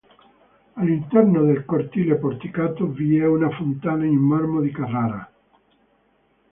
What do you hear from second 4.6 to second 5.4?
Carrara.